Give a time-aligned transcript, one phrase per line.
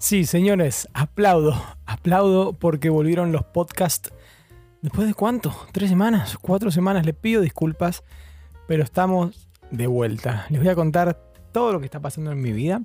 [0.00, 4.10] Sí, señores, aplaudo, aplaudo porque volvieron los podcasts.
[4.80, 5.54] ¿Después de cuánto?
[5.72, 6.38] ¿Tres semanas?
[6.40, 7.04] ¿Cuatro semanas?
[7.04, 8.02] Les pido disculpas,
[8.66, 10.46] pero estamos de vuelta.
[10.48, 11.20] Les voy a contar
[11.52, 12.82] todo lo que está pasando en mi vida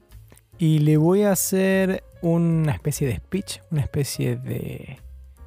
[0.57, 4.99] y le voy a hacer una especie de speech, una especie de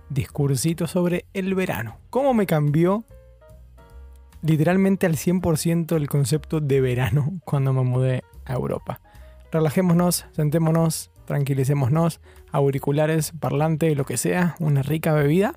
[0.09, 1.99] discursito sobre el verano.
[2.09, 3.05] ¿Cómo me cambió
[4.41, 9.03] literalmente al 100% el concepto de verano cuando me mudé a Europa?
[9.53, 15.55] Relajémonos, sentémonos, tranquilicémonos, auriculares, parlante, lo que sea, una rica bebida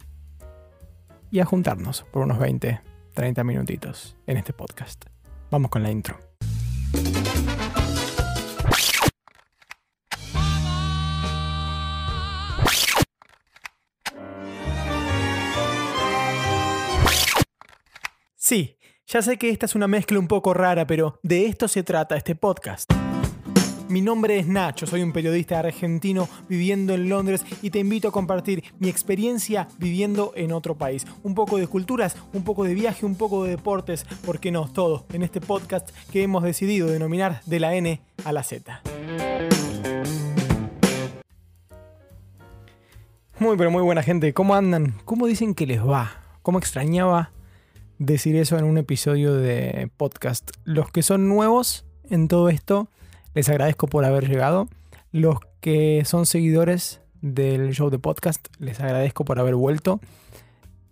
[1.32, 2.82] y a juntarnos por unos 20,
[3.14, 5.06] 30 minutitos en este podcast.
[5.50, 6.20] Vamos con la intro.
[18.36, 21.84] Sí, ya sé que esta es una mezcla un poco rara, pero de esto se
[21.84, 22.92] trata este podcast.
[23.92, 28.12] Mi nombre es Nacho, soy un periodista argentino viviendo en Londres y te invito a
[28.14, 31.06] compartir mi experiencia viviendo en otro país.
[31.24, 34.72] Un poco de culturas, un poco de viaje, un poco de deportes, ¿por qué no?
[34.72, 38.82] Todo en este podcast que hemos decidido denominar de la N a la Z.
[43.40, 44.96] Muy pero muy buena gente, ¿cómo andan?
[45.04, 46.14] ¿Cómo dicen que les va?
[46.44, 47.34] ¿Cómo extrañaba
[48.00, 50.52] decir eso en un episodio de podcast?
[50.64, 52.88] Los que son nuevos en todo esto,
[53.34, 54.68] les agradezco por haber llegado.
[55.12, 60.00] Los que son seguidores del show de podcast, les agradezco por haber vuelto.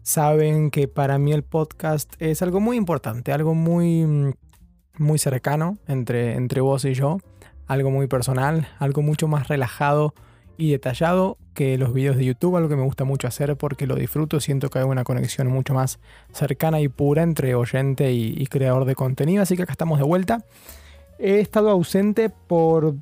[0.03, 4.33] Saben que para mí el podcast es algo muy importante, algo muy,
[4.97, 7.19] muy cercano entre, entre vos y yo,
[7.67, 10.13] algo muy personal, algo mucho más relajado
[10.57, 13.95] y detallado que los videos de YouTube, algo que me gusta mucho hacer porque lo
[13.95, 15.99] disfruto, siento que hay una conexión mucho más
[16.33, 20.05] cercana y pura entre oyente y, y creador de contenido, así que acá estamos de
[20.05, 20.43] vuelta.
[21.19, 22.95] He estado ausente por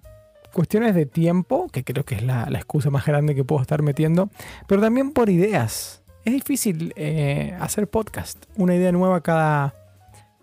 [0.52, 4.30] cuestiones de tiempo, que creo que es la, excusa más grande que puedo estar metiendo,
[4.68, 6.02] pero también por ideas.
[6.26, 9.76] Es difícil eh, hacer podcast, una idea nueva cada,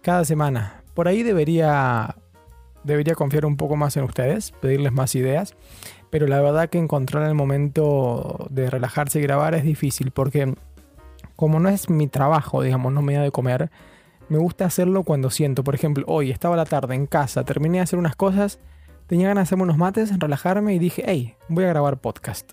[0.03, 0.82] cada semana.
[0.94, 2.15] Por ahí debería,
[2.84, 5.54] debería confiar un poco más en ustedes, pedirles más ideas,
[6.10, 10.54] pero la verdad que encontrar el momento de relajarse y grabar es difícil porque
[11.34, 13.70] como no es mi trabajo, digamos, no me da de comer,
[14.29, 15.65] me gusta hacerlo cuando siento.
[15.65, 18.59] Por ejemplo, hoy estaba la tarde en casa, terminé de hacer unas cosas,
[19.07, 22.53] tenía ganas de hacerme unos mates, relajarme y dije, hey, voy a grabar podcast.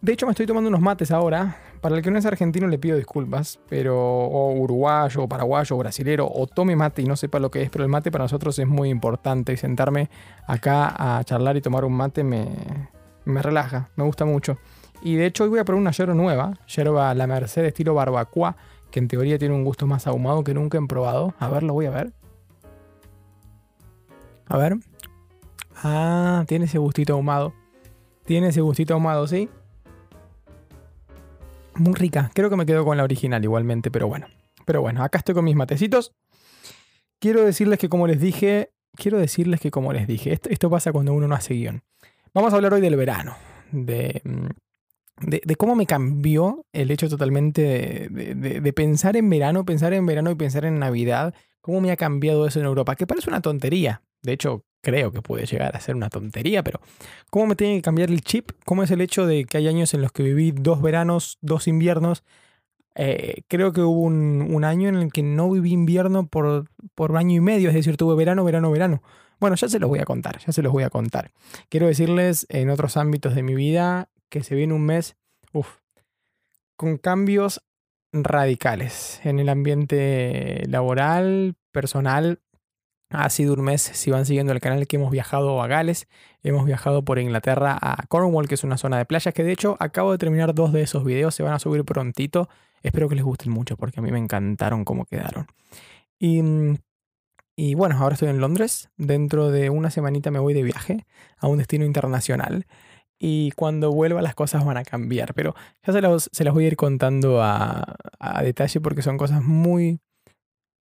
[0.00, 1.56] De hecho, me estoy tomando unos mates ahora.
[1.80, 5.78] Para el que no es argentino le pido disculpas, pero o uruguayo, o paraguayo, o
[5.78, 8.58] brasilero, o tome mate y no sepa lo que es, pero el mate para nosotros
[8.58, 10.10] es muy importante y sentarme
[10.46, 12.48] acá a charlar y tomar un mate me,
[13.24, 14.58] me relaja, me gusta mucho.
[15.02, 18.56] Y de hecho hoy voy a probar una yerba nueva, yerba La Merced estilo barbacoa,
[18.90, 21.34] que en teoría tiene un gusto más ahumado que nunca he probado.
[21.38, 22.12] A ver, lo voy a ver.
[24.46, 24.76] A ver.
[25.76, 27.52] Ah, tiene ese gustito ahumado.
[28.24, 29.48] Tiene ese gustito ahumado, ¿sí?
[31.74, 32.30] Muy rica.
[32.34, 34.26] Creo que me quedo con la original igualmente, pero bueno.
[34.64, 36.12] Pero bueno, acá estoy con mis matecitos.
[37.18, 40.92] Quiero decirles que como les dije, quiero decirles que como les dije, esto, esto pasa
[40.92, 41.82] cuando uno no hace guion.
[42.34, 43.36] Vamos a hablar hoy del verano,
[43.72, 44.22] de
[45.20, 50.34] de, cómo me cambió el hecho totalmente de, pensar en verano, pensar en verano y
[50.34, 54.02] pensar en Navidad, cómo me ha cambiado eso en Europa, que parece una tontería.
[54.22, 56.80] De hecho, creo que puede llegar a ser una tontería, pero
[57.30, 59.94] cómo me tiene que cambiar el chip, cómo es el hecho de que hay años
[59.94, 62.22] en los que viví dos veranos, dos inviernos.
[62.94, 67.36] Eh, creo que hubo un, año en el que no viví invierno por, por año
[67.36, 69.02] y medio, es decir, tuve verano, verano, verano.
[69.38, 71.32] Bueno, ya se los voy a contar, ya se los voy a contar.
[71.68, 75.16] Quiero decirles en otros ámbitos de mi vida, que se viene un mes,
[76.76, 77.62] con cambios
[78.12, 82.40] radicales en el ambiente laboral, personal.
[83.10, 86.08] Ha sido un mes, si van siguiendo el canal, que hemos viajado a Gales,
[86.42, 89.76] hemos viajado por Inglaterra a Cornwall, que es una zona de playas, que de hecho
[89.78, 92.48] acabo de terminar dos de esos videos, se van a subir prontito.
[92.82, 95.46] Espero que les gusten mucho porque a mí me encantaron cómo quedaron.
[96.18, 96.42] Y,
[97.54, 101.06] y bueno, ahora estoy en Londres, dentro de una semanita me voy de viaje
[101.38, 102.66] a un destino internacional
[103.18, 105.34] y cuando vuelva las cosas van a cambiar.
[105.34, 105.54] Pero
[105.86, 107.96] ya se las, se voy a ir contando a,
[108.42, 110.00] detalle porque son cosas muy,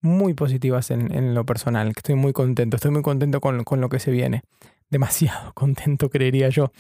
[0.02, 1.94] muy positivas en, lo personal.
[1.96, 4.44] Estoy muy contento, estoy muy contento con, lo que se viene.
[4.90, 6.72] Demasiado contento, creería yo.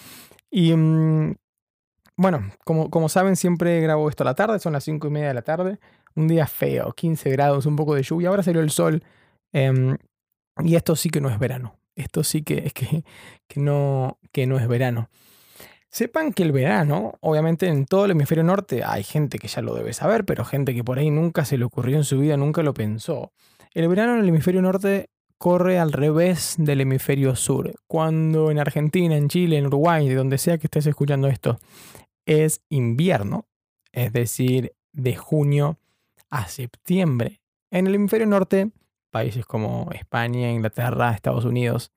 [0.51, 1.35] Y mm,
[2.17, 5.29] bueno, como, como saben, siempre grabo esto a la tarde, son las 5 y media
[5.29, 5.79] de la tarde.
[6.15, 8.29] Un día feo, 15 grados, un poco de lluvia.
[8.29, 9.03] Ahora salió el sol.
[9.51, 9.97] Em,
[10.63, 11.77] y esto sí que no es verano.
[11.95, 13.03] Esto sí que es que,
[13.47, 15.09] que, no, que no es verano.
[15.95, 19.73] Sepan que el verano, obviamente en todo el hemisferio norte hay gente que ya lo
[19.73, 22.63] debe saber, pero gente que por ahí nunca se le ocurrió en su vida, nunca
[22.63, 23.31] lo pensó.
[23.71, 27.73] El verano en el hemisferio norte corre al revés del hemisferio sur.
[27.87, 31.61] Cuando en Argentina, en Chile, en Uruguay, de donde sea que estés escuchando esto,
[32.25, 33.45] es invierno,
[33.93, 35.79] es decir, de junio
[36.29, 37.39] a septiembre.
[37.71, 38.69] En el hemisferio norte,
[39.11, 41.93] países como España, Inglaterra, Estados Unidos,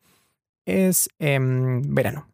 [0.67, 2.29] es em, verano,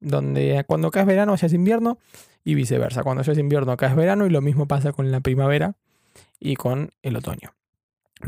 [0.00, 1.98] Donde cuando acá es verano ya es invierno
[2.44, 3.02] y viceversa.
[3.02, 5.76] Cuando ya es invierno acá es verano y lo mismo pasa con la primavera
[6.38, 7.54] y con el otoño.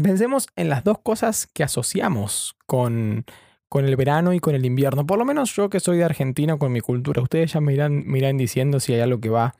[0.03, 3.25] Pensemos en las dos cosas que asociamos con,
[3.69, 5.07] con el verano y con el invierno.
[5.07, 7.23] Por lo menos yo que soy de Argentina con mi cultura.
[7.23, 9.55] Ustedes ya me irán, diciendo si hay algo que va,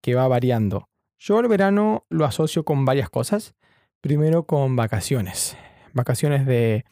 [0.00, 0.88] que va variando.
[1.18, 3.54] Yo el verano lo asocio con varias cosas.
[4.00, 5.56] Primero con vacaciones.
[5.92, 6.84] Vacaciones de,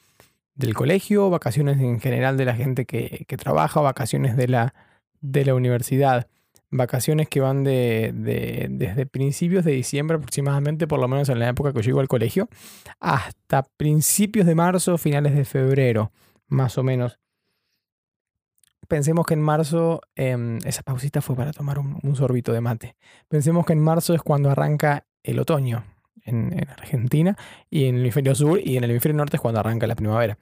[0.54, 4.74] del colegio, vacaciones en general de la gente que, que trabaja, vacaciones de la,
[5.20, 6.28] de la universidad
[6.76, 8.12] vacaciones que van de,
[8.70, 12.08] desde principios de diciembre aproximadamente, por lo menos en la época que yo iba al
[12.08, 12.48] colegio,
[13.00, 16.12] hasta principios de marzo, finales de febrero,
[16.48, 17.18] más o menos.
[18.88, 22.96] Pensemos que en marzo, em, esa pausita fue para tomar un, sorbito de mate.
[23.28, 25.84] Pensemos que en marzo es cuando arranca el otoño
[26.22, 27.36] en, en Argentina
[27.70, 30.38] y en el hemisferio sur y en el hemisferio norte es cuando arranca la primavera.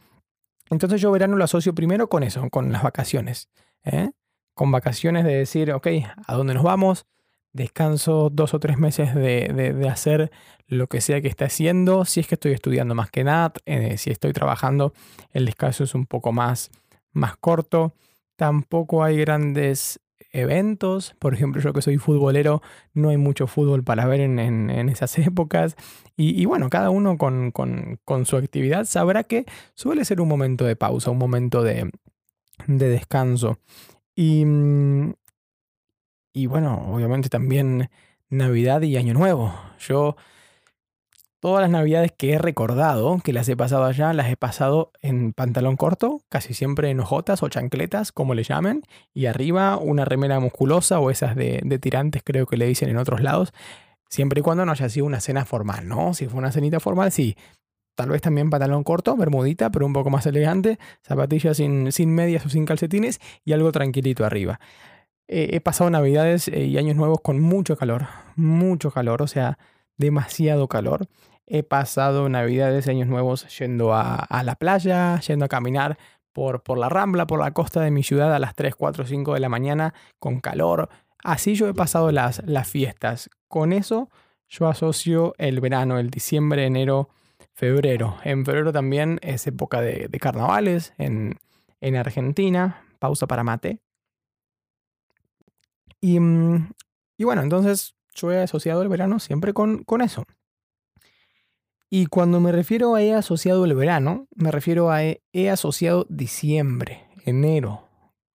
[0.70, 3.48] Entonces yo verano lo asocio primero con eso, con las vacaciones.
[3.84, 4.10] ¿eh?
[4.54, 5.88] con vacaciones de decir, ok,
[6.26, 7.06] ¿a dónde nos vamos?
[7.52, 10.30] Descanso dos o tres meses de, hacer
[10.66, 12.04] lo que sea que esté haciendo.
[12.04, 14.92] Si es que estoy estudiando más que nada, eh, si estoy trabajando,
[15.32, 16.70] el descanso es un poco más,
[17.12, 17.94] más corto.
[18.36, 20.00] Tampoco hay grandes
[20.32, 21.14] eventos.
[21.18, 22.62] Por ejemplo, yo que soy futbolero,
[22.94, 25.76] no hay mucho fútbol para ver en, esas épocas.
[26.16, 29.44] Y, bueno, cada uno con, con, su actividad sabrá que
[29.74, 31.90] suele ser un momento de pausa, un momento de,
[32.66, 33.58] de descanso.
[34.14, 35.14] Y, mm,
[36.34, 37.90] y bueno, obviamente también
[38.28, 39.54] Navidad y Año Nuevo.
[39.78, 40.16] Yo
[41.42, 45.32] todas las Navidades que he recordado, que las he pasado allá, las he pasado en
[45.32, 50.38] pantalón corto, casi siempre en hojotas o chancletas, como le llamen, y arriba una remera
[50.38, 53.52] musculosa o esas de, tirantes creo que le dicen en otros lados,
[54.08, 56.14] siempre y cuando no haya sido una cena formal, ¿no?
[56.14, 57.36] Si fue una cenita formal, sí,
[57.96, 62.46] Tal vez también pantalón corto, bermudita, pero un poco más elegante, zapatillas sin, sin medias
[62.46, 64.60] o sin calcetines y algo tranquilito arriba.
[65.26, 68.06] he pasado navidades eh, y años nuevos con mucho calor,
[68.36, 69.58] mucho calor, o sea,
[69.98, 71.08] demasiado calor.
[71.46, 75.98] He pasado navidades y años nuevos yendo a, la playa, yendo a caminar
[76.32, 79.34] por, por la rambla, por la costa de mi ciudad a las 3, 4, 5
[79.34, 80.88] de la mañana con calor.
[81.22, 83.30] Así yo he pasado las, las fiestas.
[83.48, 84.08] Con eso
[84.48, 87.08] yo asocio el verano, el diciembre, enero,
[87.54, 88.18] febrero.
[88.24, 91.38] En febrero también es época de, carnavales en,
[91.96, 92.84] Argentina.
[92.98, 93.80] Pausa para mate.
[96.00, 96.70] Y, mm,
[97.16, 100.24] y, bueno, entonces yo he asociado el verano siempre con, con eso.
[101.94, 107.06] Y cuando me refiero a he asociado el verano, me refiero a he, asociado diciembre,
[107.26, 107.86] enero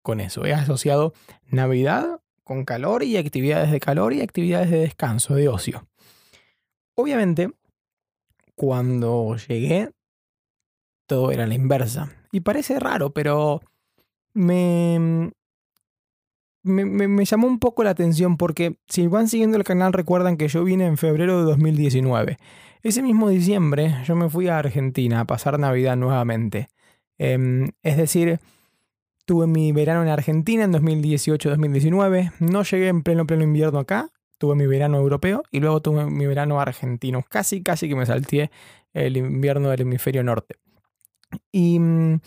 [0.04, 0.46] con eso.
[0.46, 1.14] He asociado
[1.48, 5.88] Navidad con calor y actividades de calor y actividades de descanso, de ocio.
[6.94, 7.50] Obviamente,
[8.54, 9.90] cuando llegué,
[11.08, 12.12] todo era la inversa.
[12.32, 13.62] Y parece raro, pero
[14.34, 15.32] me,
[16.68, 20.64] me, llamó un poco la atención porque si van siguiendo el canal recuerdan que yo
[20.64, 22.38] vine en febrero de 2019.
[22.84, 26.68] Ese mismo diciembre yo me fui a Argentina a pasar Navidad nuevamente.
[27.18, 28.40] Em, es decir,
[29.26, 32.34] tuve mi verano en Argentina en 2018-2019.
[32.40, 36.26] No llegué en pleno pleno invierno acá tuve mi verano europeo y luego tuve mi
[36.26, 37.24] verano argentino.
[37.28, 38.52] Casi, casi que me salté
[38.94, 40.56] el invierno del hemisferio norte.
[41.52, 42.20] Y, mm,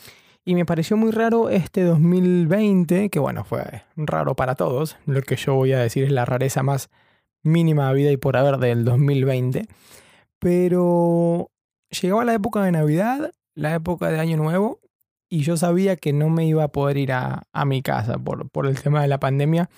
[0.45, 4.97] y, me pareció muy raro este 2020, que bueno, fue raro para todos.
[5.07, 6.91] Lo que yo voy a decir es la rareza más
[7.43, 9.67] mínima de vida y por haber del 2020.
[10.39, 11.51] Pero
[11.91, 14.81] llegaba la época de Navidad, la época de Año Nuevo,
[15.29, 18.51] y yo sabía que no me iba a poder ir a, a mi casa por,
[18.51, 19.71] por el tema de la pandemia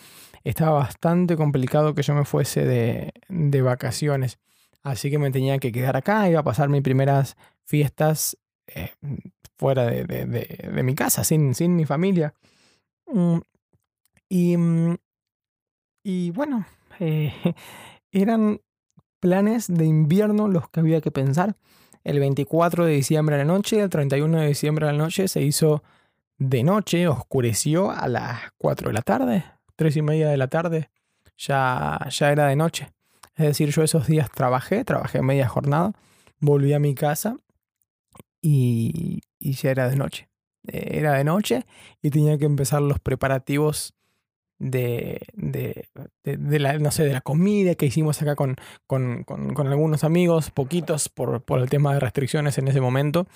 [0.45, 4.39] estaba bastante complicado que yo me fuese de, de vacaciones.
[4.83, 8.93] Así que me tenía que quedar acá, iba a pasar mis primeras fiestas eh,
[9.59, 12.35] fuera de, de, de, mi casa, sin, sin mi familia.
[13.07, 13.39] Mm,
[14.29, 14.97] y, mm,
[16.05, 16.67] y bueno,
[17.01, 17.33] eh,
[18.13, 18.61] eran
[19.21, 21.57] planes de invierno los que había que pensar.
[22.05, 25.43] El 24 de diciembre a la noche, el 31 de diciembre a la noche se
[25.43, 25.83] hizo
[26.39, 29.45] de noche, oscureció a las 4 de la tarde,
[29.77, 30.91] tres y media de la tarde,
[31.37, 32.91] ya, ya era de noche.
[33.37, 35.93] Es decir, yo esos días trabajé, trabajé media jornada,
[36.41, 37.37] volví a mi casa
[38.43, 40.29] y, ya era de noche.
[40.65, 41.65] Era de noche
[42.03, 43.95] y tenía que empezar los preparativos
[44.59, 45.89] de, de,
[46.23, 48.57] de, la, no sé, de la comida que hicimos acá con,
[48.87, 53.27] con, con, algunos amigos, poquitos por, por, el tema de restricciones en ese momento,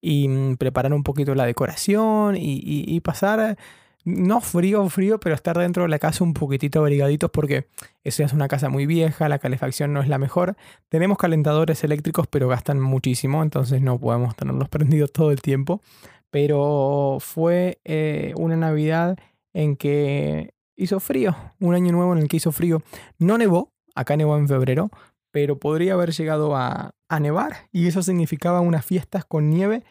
[0.00, 3.58] y mm, preparar un poquito la decoración y, pasar,
[4.06, 7.66] no frío, frío, pero estar dentro de la casa un poquitito abrigaditos porque
[8.04, 10.56] esa es una casa muy vieja, la calefacción no es la mejor.
[10.88, 15.82] Tenemos calentadores eléctricos, pero gastan muchísimo, entonces no podemos tenerlos prendidos todo el tiempo.
[16.30, 19.18] Pero fue eh, una Navidad
[19.52, 22.82] en que hizo frío, un año nuevo en el que hizo frío.
[23.18, 24.90] No nevó, acá nevó en febrero,
[25.32, 29.84] pero podría haber llegado a, nevar y eso significaba unas fiestas con nieve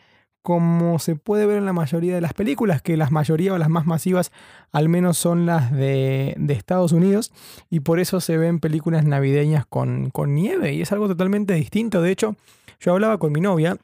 [0.45, 3.67] como se puede ver en la mayoría de las películas, que las mayoría o las
[3.67, 4.31] más masivas
[4.71, 7.33] al menos son las de, Estados Unidos
[7.71, 11.99] y por eso se ven películas navideñas con, con, nieve y es algo totalmente distinto.
[11.99, 12.35] De hecho,
[12.79, 13.77] yo hablaba con mi novia,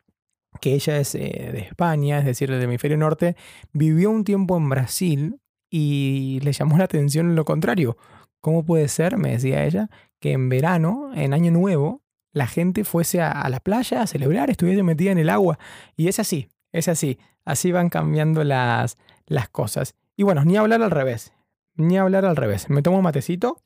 [0.59, 3.35] que ella es eh, de España, es decir, del hemisferio norte,
[3.73, 7.97] vivió un tiempo en Brasil y le llamó la atención lo contrario.
[8.39, 9.89] ¿Cómo puede ser, me decía ella,
[10.19, 14.83] que en verano, en Año Nuevo, la gente fuese a, la playa a celebrar, estuviese
[14.83, 15.59] metida en el agua?
[15.95, 17.19] Y es así, es así.
[17.43, 19.95] Así van cambiando las, las cosas.
[20.15, 21.33] Y bueno, ni hablar al revés.
[21.75, 22.69] Ni hablar al revés.
[22.69, 23.61] Me tomo un matecito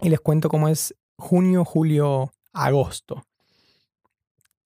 [0.00, 3.24] y les cuento cómo es junio, julio, agosto.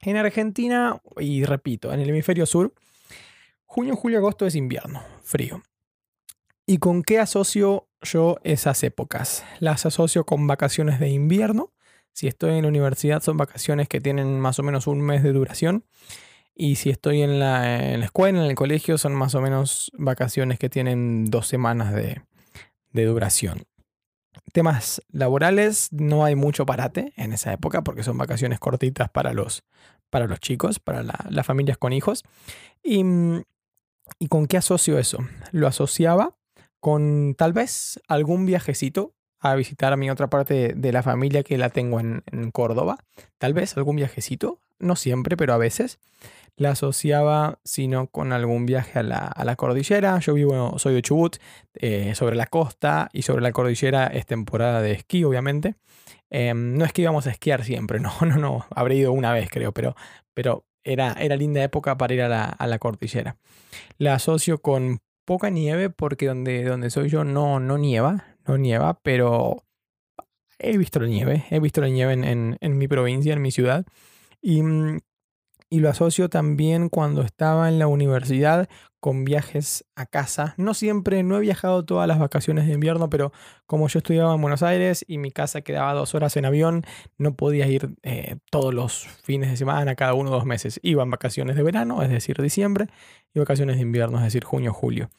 [0.01, 2.73] En Argentina, y repito, en el hemisferio sur,
[3.65, 5.63] junio, julio, agosto es invierno, frío.
[6.67, 9.45] ¿Y con qué asocio yo esas épocas?
[9.61, 11.73] Las asocio con vacaciones de invierno.
[12.17, 15.35] Si estoy en la universidad son vacaciones que tienen más o menos un mes de
[15.35, 15.85] duración.
[16.55, 20.71] Y si estoy en la, escuela, en el colegio, son más o menos vacaciones que
[20.71, 22.23] tienen dos semanas de,
[22.95, 23.65] duración.
[24.55, 29.65] Temas laborales, no hay mucho parate en esa época porque son vacaciones cortitas para los,
[30.09, 32.25] para los chicos, para las familias con hijos.
[32.83, 33.05] Y,
[34.19, 35.19] ¿Y con qué asocio eso?
[35.53, 36.35] Lo asociaba
[36.81, 39.16] con tal vez algún viajecito
[39.51, 42.23] a visitar a mi otra parte de la familia que la tengo en,
[42.53, 42.99] Córdoba.
[43.39, 45.99] Tal vez algún viajecito, no siempre, pero a veces.
[46.57, 50.19] La asociaba, sino con algún viaje a la, cordillera.
[50.21, 51.37] Yo vivo, soy de Chubut,
[51.75, 55.75] eh, sobre la costa y sobre la cordillera es temporada de esquí, obviamente.
[56.31, 58.67] Em, no es que íbamos a esquiar siempre, no, no, no.
[58.75, 59.97] Habré ido una vez, creo, pero,
[60.35, 63.37] pero era, era linda época para ir a la, a la cordillera.
[63.99, 69.01] La asocio con poca nieve porque donde, donde soy yo no, no nieva, no nieva,
[69.03, 69.65] pero
[70.59, 73.85] he visto la nieve, he visto la nieve en, en, mi provincia, en mi ciudad.
[74.41, 75.01] Y, mm,
[75.69, 78.69] y, lo asocio también cuando estaba en la universidad
[79.01, 80.55] con viajes a casa.
[80.57, 83.33] No siempre, no he viajado todas las vacaciones de invierno, pero
[83.67, 86.85] como yo estudiaba en Buenos Aires y mi casa quedaba dos horas en avión,
[87.19, 90.81] no podía ir eh, todos los fines de semana, cada uno dos meses.
[90.83, 92.89] Iba en vacaciones de verano, es decir, diciembre,
[93.35, 95.11] y vacaciones de invierno, es decir, junio, julio.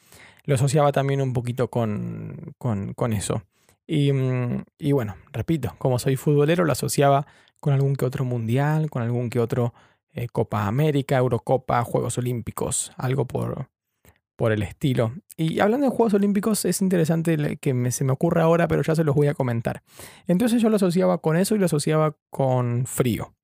[0.48, 3.42] Lo asociaba también un poquito con, con, eso.
[3.86, 7.26] Y, mm, y, bueno, repito, como soy futbolero, lo asociaba
[7.60, 9.74] con algún que otro mundial, con algún que otro
[10.14, 13.68] eh, Copa América, Eurocopa, Juegos Olímpicos, algo por,
[14.36, 15.12] por el estilo.
[15.36, 19.04] Y hablando de Juegos Olímpicos, es interesante que se me ocurra ahora, pero ya se
[19.04, 19.82] los voy a comentar.
[20.26, 23.34] Entonces yo lo asociaba con eso y lo asociaba con frío.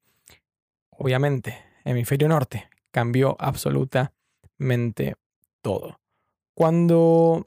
[0.89, 5.17] Obviamente, hemisferio norte cambió absolutamente
[5.61, 5.99] todo.
[6.55, 7.45] Cuando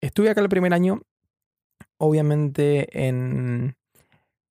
[0.00, 1.02] estuve acá el primer año,
[1.98, 3.76] obviamente en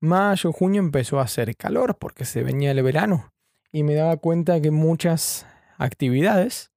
[0.00, 3.32] mayo, junio empezó a hacer calor porque se venía el verano
[3.72, 5.46] y me daba cuenta que muchas
[5.78, 6.70] actividades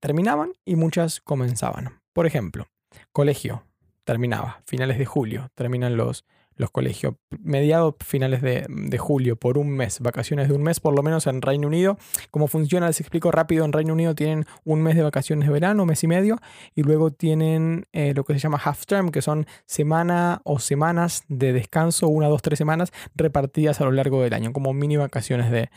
[0.00, 2.00] terminaban y muchas comenzaban.
[2.12, 2.68] Por ejemplo,
[3.12, 3.64] colegio
[4.04, 6.24] terminaba, finales de julio, terminan los,
[6.56, 7.14] los colegios.
[7.42, 11.42] Mediados, finales de, julio, por un mes, vacaciones de un mes, por lo menos en
[11.42, 11.98] Reino Unido.
[12.30, 13.64] Cómo funciona, les explico rápido.
[13.64, 16.38] En Reino Unido tienen un mes de vacaciones de verano, mes y medio,
[16.74, 21.24] y luego tienen eh, lo que se llama half term, que son semana o semanas
[21.28, 25.50] de descanso, una, dos, tres semanas repartidas a lo largo del año, como mini vacaciones
[25.50, 25.68] de,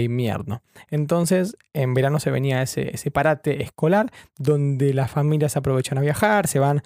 [0.00, 0.62] invierno.
[0.90, 6.46] Entonces, en verano se venía ese, ese parate escolar, donde las familias aprovechan a viajar,
[6.46, 6.82] se van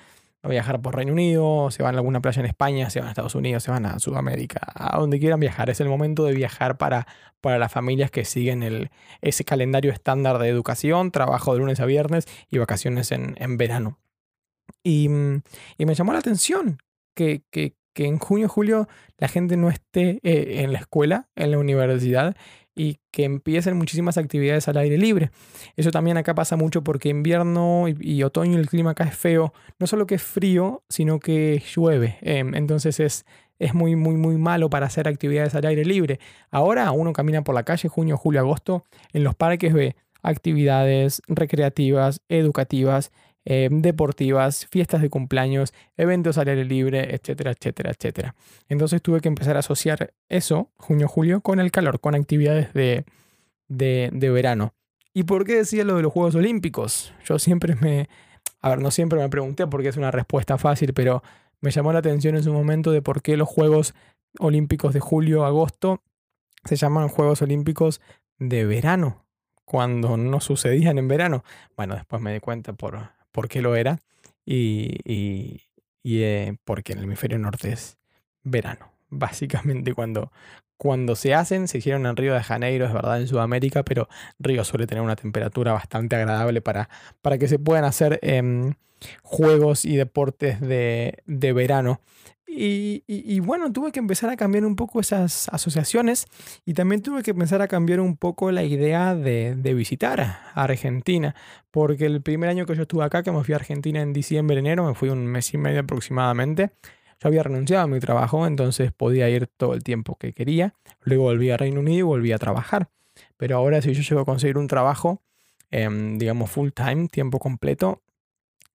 [0.48, 3.34] viajar por Reino Unido, se van a alguna playa en España, se van a Estados
[3.34, 5.70] Unidos, se van a Sudamérica, a donde quieran viajar.
[5.70, 7.06] Es el momento de viajar para,
[7.40, 11.86] para las familias que siguen el, ese calendario estándar de educación, trabajo de lunes a
[11.86, 13.98] viernes y vacaciones en, verano.
[14.82, 16.78] Y, me llamó la atención
[17.14, 21.58] que, que, en junio, julio la gente no esté eh, en la escuela, en la
[21.58, 22.36] universidad,
[22.76, 25.30] y que empiecen muchísimas actividades al aire libre.
[25.76, 29.52] Eso también acá pasa mucho porque invierno y, otoño el clima acá es feo.
[29.78, 32.18] No solo que es frío, sino que llueve.
[32.20, 33.24] Em, entonces es,
[33.58, 36.20] es muy, muy, muy malo para hacer actividades al aire libre.
[36.50, 42.20] Ahora uno camina por la calle junio, julio, agosto, en los parques ve actividades recreativas,
[42.28, 43.12] educativas,
[43.46, 48.34] eh, deportivas, fiestas de cumpleaños, eventos al aire libre, etcétera, etcétera, etcétera.
[48.68, 53.04] Entonces tuve que empezar a asociar eso, junio-julio, con el calor, con actividades de,
[53.68, 54.74] de, de verano.
[55.14, 57.14] ¿Y por qué decía lo de los Juegos Olímpicos?
[57.24, 58.08] Yo siempre me...
[58.60, 61.22] A ver, no siempre me pregunté porque es una respuesta fácil, pero
[61.60, 63.94] me llamó la atención en su momento de por qué los Juegos
[64.38, 66.02] Olímpicos de julio-agosto
[66.64, 68.00] se llaman Juegos Olímpicos
[68.38, 69.24] de verano,
[69.64, 71.44] cuando no sucedían en verano.
[71.76, 72.98] Bueno, después me di cuenta por,
[73.36, 73.98] por qué lo era
[74.46, 77.98] y, y, eh, porque en el hemisferio norte es
[78.42, 78.90] verano.
[79.10, 80.32] Básicamente cuando,
[80.78, 84.64] cuando se hacen, se hicieron en Río de Janeiro, es verdad, en Sudamérica, pero Río
[84.64, 86.88] suele tener una temperatura bastante agradable para,
[87.20, 88.72] para que se puedan hacer em,
[89.22, 92.00] juegos y deportes de, de verano.
[92.48, 96.26] Y, bueno, tuve que empezar a cambiar un poco esas asociaciones
[96.64, 101.34] y también tuve que empezar a cambiar un poco la idea de, visitar a Argentina,
[101.70, 104.58] porque el primer año que yo estuve acá, que me fui a Argentina en diciembre,
[104.58, 106.70] enero, me fui un mes y medio aproximadamente,
[107.20, 111.24] yo había renunciado a mi trabajo, entonces podía ir todo el tiempo que quería, luego
[111.24, 112.88] volví a Reino Unido y volví a trabajar.
[113.36, 115.22] Pero ahora si yo llego a conseguir un trabajo,
[115.70, 118.02] em, digamos full time, tiempo completo,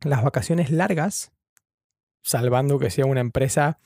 [0.02, 1.32] las vacaciones largas
[2.22, 3.80] salvando que sea una empresa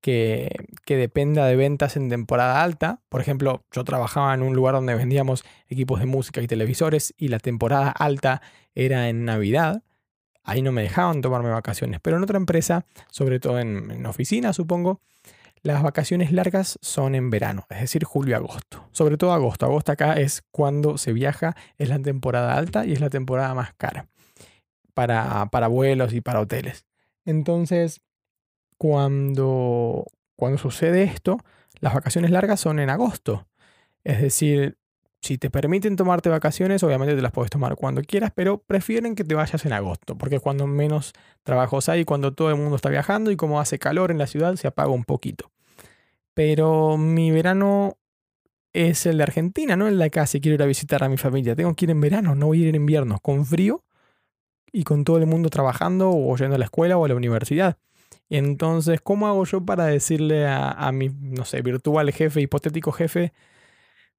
[0.00, 0.50] que,
[0.86, 3.00] dependa de ventas en temporada alta.
[3.08, 7.28] Por ejemplo, yo trabajaba en un lugar donde vendíamos equipos de música y televisores y
[7.28, 8.42] la temporada alta
[8.74, 9.82] era en Navidad.
[10.44, 12.00] Ahí no me dejaban tomarme vacaciones.
[12.00, 15.00] Pero en otra empresa, sobre todo en, en oficina, supongo,
[15.62, 18.88] las vacaciones largas son en verano, es decir, julio-agosto.
[18.92, 19.66] Sobre todo agosto.
[19.66, 23.74] Agosto acá es cuando se viaja, es la temporada alta y es la temporada más
[23.76, 24.08] cara
[24.94, 26.87] para, para vuelos y para hoteles.
[27.28, 28.00] Entonces,
[28.78, 31.36] cuando, cuando sucede esto,
[31.78, 33.46] las vacaciones largas son en agosto.
[34.02, 34.78] Es decir,
[35.20, 39.24] si te permiten tomarte vacaciones, obviamente te las puedes tomar cuando quieras, pero prefieren que
[39.24, 42.88] te vayas en agosto, porque es cuando menos trabajos hay, cuando todo el mundo está
[42.88, 45.50] viajando y como hace calor en la ciudad, se apaga un poquito.
[46.32, 47.98] Pero mi verano
[48.72, 51.18] es el de Argentina, no el de acá, si quiero ir a visitar a mi
[51.18, 51.54] familia.
[51.54, 53.84] Tengo que ir en verano, no voy a ir en invierno, con frío
[54.72, 57.78] y con todo el mundo trabajando o yendo a la escuela o a la universidad.
[58.30, 63.32] Entonces, ¿cómo hago yo para decirle a, mi, no sé, virtual jefe, hipotético jefe,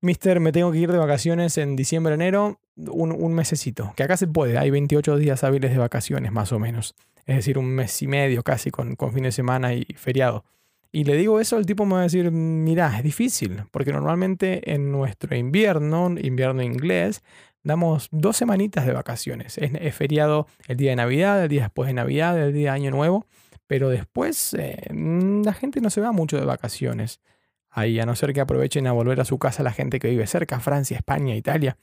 [0.01, 3.93] Mister, me tengo que ir de vacaciones en diciembre, enero, un, un mesecito?
[3.97, 6.95] Que acá se puede, hay 28 días hábiles de vacaciones más o menos.
[7.25, 10.45] Es decir, un mes y medio casi con, con fin de semana y feriado.
[10.91, 14.73] Y le digo eso, el tipo me va a decir, mira, es difícil, porque normalmente
[14.73, 17.21] en nuestro invierno, invierno inglés,
[17.63, 19.57] damos dos semanitas de vacaciones.
[19.57, 22.91] Es, feriado el día de Navidad, el día después de Navidad, el día de Año
[22.91, 23.25] Nuevo,
[23.67, 27.21] pero después eh, mm, la gente no se va mucho de vacaciones.
[27.69, 30.25] Ahí, a no ser que aprovechen a volver a su casa la gente que vive
[30.25, 31.77] cerca, Francia, España, Italia.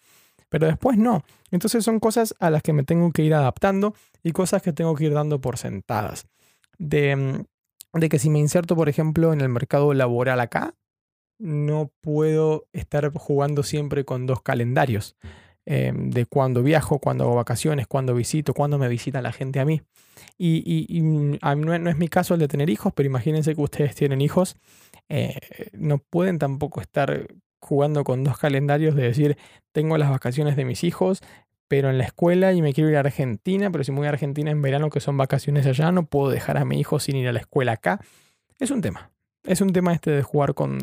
[0.48, 1.24] Pero después no.
[1.50, 4.94] Entonces son cosas a las que me tengo que ir adaptando y cosas que tengo
[4.94, 6.26] que ir dando por sentadas.
[6.78, 7.44] De, mm,
[8.00, 10.74] de que si me inserto, por ejemplo, en el mercado laboral acá,
[11.38, 15.16] no puedo estar jugando siempre con dos calendarios.
[15.68, 19.64] Em, de cuándo viajo, cuándo hago vacaciones, cuándo visito, cuándo me visita la gente a
[19.64, 19.82] mí.
[20.38, 24.20] Y, mm, no, es mi caso el de tener hijos, pero imagínense que ustedes tienen
[24.20, 24.56] hijos,
[25.08, 25.36] eh,
[25.72, 27.26] no pueden tampoco estar
[27.58, 29.36] jugando con dos calendarios de decir,
[29.72, 31.20] tengo las vacaciones de mis hijos,
[31.66, 34.52] pero en la escuela y me quiero ir a Argentina, pero si voy a Argentina
[34.52, 37.32] en verano, que son vacaciones allá, no puedo dejar a mi hijo sin ir a
[37.32, 38.00] la escuela acá.
[38.60, 39.10] Es un tema.
[39.42, 40.78] Es un tema este de jugar con,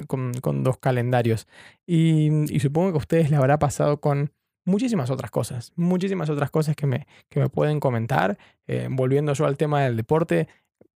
[0.63, 1.47] dos calendarios.
[1.85, 4.31] Y, y, supongo que a ustedes les habrá pasado con
[4.65, 8.37] muchísimas otras cosas, muchísimas otras cosas que me, que me pueden comentar.
[8.67, 10.47] Eh, volviendo yo al tema del deporte,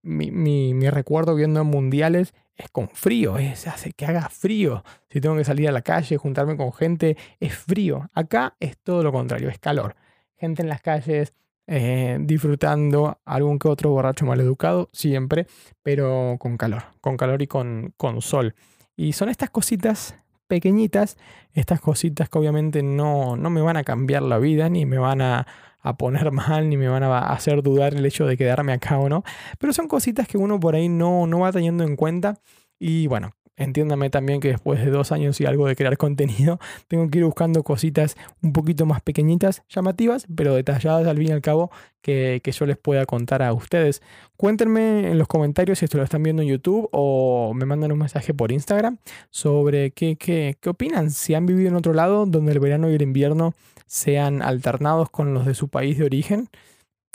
[0.01, 4.83] mi, mi, recuerdo viendo en mundiales es con frío, es, hace que haga frío.
[5.09, 8.09] Si tengo que salir a la calle, juntarme con gente, es frío.
[8.13, 9.95] Acá es todo lo contrario, es calor.
[10.37, 11.33] Gente en las calles
[11.67, 15.45] eh, disfrutando, algún que otro borracho maleducado, siempre,
[15.83, 18.55] pero con calor, con calor y con, con sol.
[18.95, 20.15] Y son estas cositas
[20.47, 21.17] pequeñitas,
[21.53, 25.21] estas cositas que obviamente no, no me van a cambiar la vida, ni me van
[25.21, 25.47] a,
[25.81, 29.09] a, poner mal, ni me van a hacer dudar el hecho de quedarme acá o
[29.09, 29.23] no,
[29.59, 32.39] pero son cositas que uno por ahí no, no va teniendo en cuenta.
[32.79, 37.09] Y bueno, Entiéndame también que después de dos años y algo de crear contenido, tengo
[37.09, 41.41] que ir buscando cositas un poquito más pequeñitas, llamativas, pero detalladas al fin y al
[41.41, 44.01] cabo que, yo les pueda contar a ustedes.
[44.37, 47.99] Cuéntenme en los comentarios si esto lo están viendo en YouTube o me mandan un
[47.99, 48.97] mensaje por Instagram
[49.29, 52.95] sobre qué, qué, qué opinan, si han vivido en otro lado donde el verano y
[52.95, 53.53] el invierno
[53.87, 56.49] sean alternados con los de su país de origen.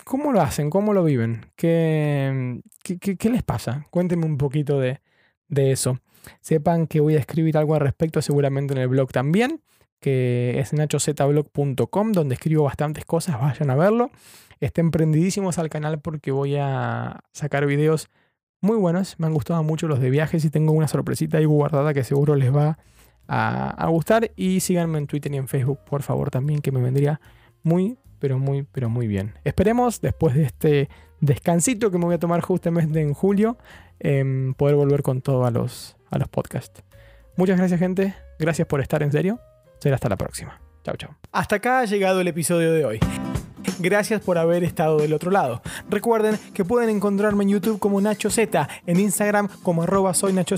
[0.05, 0.71] ¿Cómo lo hacen?
[0.71, 1.47] ¿Cómo lo viven?
[1.55, 3.87] ¿Qué, qué, les pasa?
[3.91, 5.01] Cuéntenme un poquito de,
[5.49, 6.01] de eso.
[6.41, 9.61] Sepan que voy a escribir algo al respecto seguramente en el blog también.
[10.01, 14.11] que es nachozblog.com, donde escribo bastantes cosas, vayan a verlo.
[14.59, 18.09] Estén prendidísimos al canal porque voy a sacar videos
[18.61, 19.19] muy buenos.
[19.19, 22.35] Me han gustado mucho los de viajes y tengo una sorpresita ahí guardada que seguro
[22.35, 22.79] les va
[23.29, 24.33] a, a gustar.
[24.35, 27.21] Y síganme en Twitter y en Facebook, por favor, también, que me vendría
[27.63, 29.35] muy, pero muy, pero muy bien.
[29.45, 30.89] Esperemos, después de este
[31.21, 33.57] descansito que me voy a tomar justamente en julio,
[34.03, 36.83] em, poder volver con todo a los, a los podcasts.
[37.37, 38.15] Muchas gracias, gente.
[38.39, 39.41] Gracias por estar en serio.
[39.79, 40.61] Será hasta la próxima.
[40.85, 41.17] Chao, chao.
[41.31, 43.01] Hasta acá ha llegado el episodio de hoy.
[43.79, 45.63] Gracias por haber estado del otro lado.
[45.89, 50.57] Recuerden que pueden encontrarme en YouTube como Nacho Z, en Instagram como arroba soy Nacho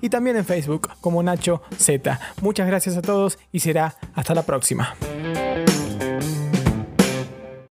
[0.00, 2.20] y también en Facebook como Nacho Z.
[2.40, 4.94] Muchas gracias a todos y será hasta la próxima.